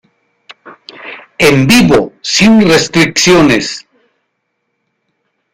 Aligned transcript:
En 1.37 1.67
vivo 1.67 2.11
sin 2.23 2.67
restricciones! 2.67 3.85